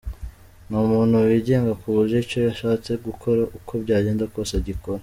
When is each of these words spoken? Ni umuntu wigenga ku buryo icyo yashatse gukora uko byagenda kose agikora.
Ni 0.67 0.75
umuntu 0.85 1.15
wigenga 1.27 1.71
ku 1.81 1.87
buryo 1.95 2.15
icyo 2.23 2.39
yashatse 2.47 2.91
gukora 3.05 3.41
uko 3.57 3.71
byagenda 3.83 4.23
kose 4.33 4.53
agikora. 4.61 4.99